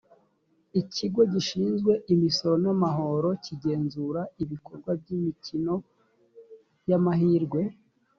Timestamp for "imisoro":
2.13-2.55